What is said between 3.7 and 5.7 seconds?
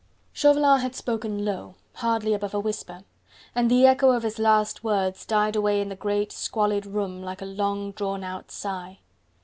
echo of his last words died